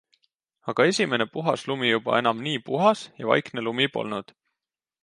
[0.71, 4.35] Aga esimene puhas lumi juba enam nii puhas ja vaikne lumi polnud.